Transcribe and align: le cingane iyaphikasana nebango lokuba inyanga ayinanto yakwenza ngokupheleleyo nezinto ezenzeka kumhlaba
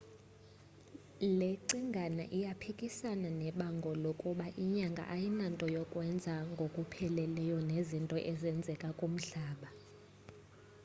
le 1.39 1.49
cingane 1.67 2.23
iyaphikasana 2.37 3.29
nebango 3.41 3.91
lokuba 4.03 4.45
inyanga 4.63 5.03
ayinanto 5.15 5.65
yakwenza 5.75 6.33
ngokupheleleyo 6.51 7.57
nezinto 7.69 8.17
ezenzeka 8.31 8.89
kumhlaba 8.99 9.69